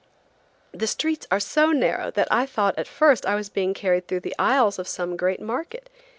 [0.71, 4.21] The streets are so narrow that I thought at first I was being carried through
[4.21, 5.91] the aisles of some great market.